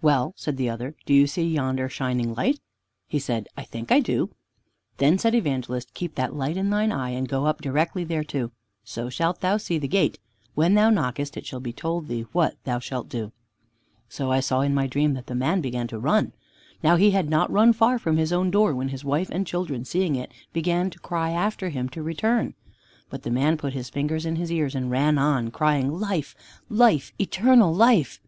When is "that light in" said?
6.14-6.70